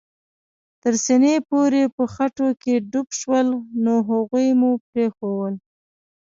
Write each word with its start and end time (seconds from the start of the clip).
تر 0.83 0.93
سېنې 1.05 1.35
پورې 1.49 1.83
په 1.95 2.03
خټو 2.13 2.47
کې 2.61 2.73
ډوب 2.91 3.07
شول، 3.19 3.47
نو 3.83 3.93
هغوی 4.09 4.47
مو 4.59 4.71
پرېښوول. 4.89 5.55